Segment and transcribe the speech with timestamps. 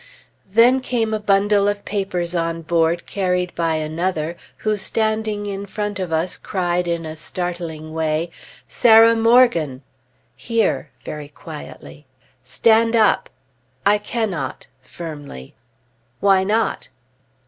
[0.49, 5.99] Then came a bundle of papers on board carried by another, who standing in front
[5.99, 8.31] of us, cried in a startling way,
[8.67, 9.83] "Sarah Morgan!"
[10.35, 12.07] "Here" (very quietly).
[12.43, 13.29] "Stand up!"
[13.85, 15.53] "I cannot" (firmly).
[16.19, 16.87] "Why not?"